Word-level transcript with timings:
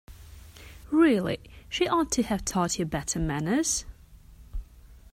Really, 0.89 1.37
she 1.69 1.87
ought 1.87 2.11
to 2.13 2.23
have 2.23 2.43
taught 2.43 2.79
you 2.79 2.85
better 2.85 3.19
manners! 3.19 3.85